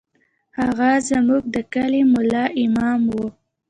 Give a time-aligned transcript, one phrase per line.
[0.59, 3.15] هغه زموږ د کلي ملا امام و.